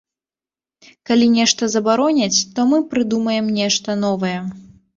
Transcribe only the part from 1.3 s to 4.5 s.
нешта забароняць, то мы прыдумаем нешта новае.